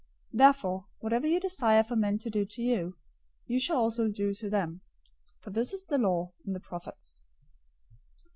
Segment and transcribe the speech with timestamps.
[0.33, 2.95] 007:012 Therefore whatever you desire for men to do to you,
[3.45, 4.81] you shall also do to them;
[5.37, 7.19] for this is the law and the prophets.